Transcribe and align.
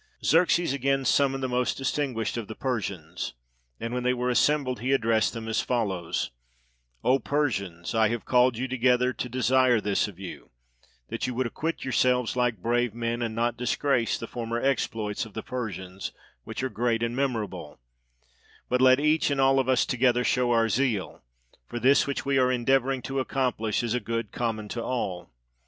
Xerxes 0.25 0.73
again 0.73 1.05
summoned 1.05 1.43
the 1.43 1.47
most 1.47 1.77
distinguished 1.77 2.35
of 2.35 2.47
the 2.47 2.55
Persians, 2.55 3.33
and 3.79 3.93
when 3.93 4.01
they 4.01 4.15
were 4.15 4.31
assembled 4.31 4.79
he 4.79 4.93
addressed 4.93 5.33
them 5.35 5.47
as 5.47 5.61
follows:" 5.61 6.31
0 7.05 7.19
Persians, 7.19 7.93
I 7.93 8.07
have 8.07 8.25
called 8.25 8.57
you 8.57 8.67
together 8.67 9.13
to 9.13 9.29
desire 9.29 9.79
this 9.79 10.07
of 10.07 10.17
you, 10.17 10.49
that 11.09 11.27
you 11.27 11.35
would 11.35 11.45
acquit 11.45 11.83
yourselves 11.83 12.35
like 12.35 12.63
brave 12.63 12.95
men, 12.95 13.21
and 13.21 13.35
not 13.35 13.57
disgrace 13.57 14.17
the 14.17 14.25
former 14.25 14.59
exploits 14.59 15.23
of 15.27 15.35
the 15.35 15.43
Persians, 15.43 16.11
which 16.45 16.63
are 16.63 16.69
great 16.69 17.03
and 17.03 17.15
memorable; 17.15 17.77
but 18.69 18.81
let 18.81 18.99
each 18.99 19.29
and 19.29 19.39
all 19.39 19.59
of 19.59 19.69
us 19.69 19.85
together 19.85 20.23
show 20.23 20.49
our 20.51 20.67
zeal, 20.67 21.21
for 21.67 21.79
this 21.79 22.07
which 22.07 22.25
we 22.25 22.39
are 22.39 22.51
endeavoring 22.51 23.03
to 23.03 23.19
accomplish 23.19 23.83
is 23.83 23.93
a 23.93 23.99
good 23.99 24.31
common 24.31 24.67
to 24.69 24.81
all. 24.83 25.29